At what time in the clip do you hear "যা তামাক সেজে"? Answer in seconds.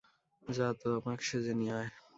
0.43-1.53